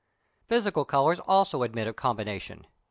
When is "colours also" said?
0.83-1.61